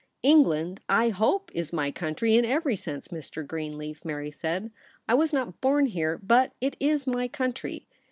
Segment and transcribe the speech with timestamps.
[0.17, 3.45] * England, I hope, is my country in every sense, Mr.
[3.45, 4.71] Greenleaf,' Mary said;'
[5.07, 7.85] I was not born here; but it is my country.